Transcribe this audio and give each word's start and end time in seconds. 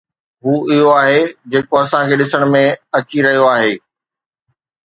اھو 0.43 0.51
اھو 0.71 0.85
آھي 1.01 1.19
جيڪو 1.51 1.75
اسان 1.83 2.03
کي 2.09 2.15
ڏسڻ 2.19 2.41
۾ 2.53 2.63
اچي 2.97 3.17
رھيو 3.25 3.43
آھي. 3.55 3.71